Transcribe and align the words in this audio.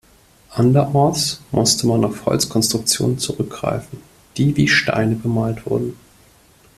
Anderenorts 0.49 1.41
musste 1.51 1.85
man 1.85 2.03
auf 2.03 2.25
Holzkonstruktionen 2.25 3.19
zurückgreifen, 3.19 3.99
die 4.35 4.57
wie 4.57 4.67
Steine 4.67 5.13
bemalt 5.13 5.69
wurden. 5.69 5.95